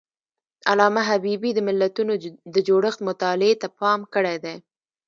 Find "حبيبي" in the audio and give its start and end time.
1.09-1.51